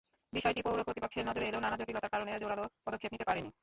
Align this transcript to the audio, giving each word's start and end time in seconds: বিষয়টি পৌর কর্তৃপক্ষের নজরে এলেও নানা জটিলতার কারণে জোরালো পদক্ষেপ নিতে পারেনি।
বিষয়টি 0.33 0.61
পৌর 0.63 0.79
কর্তৃপক্ষের 0.79 1.27
নজরে 1.27 1.45
এলেও 1.47 1.63
নানা 1.63 1.77
জটিলতার 1.79 2.13
কারণে 2.13 2.31
জোরালো 2.41 2.63
পদক্ষেপ 2.85 3.11
নিতে 3.13 3.27
পারেনি। 3.27 3.49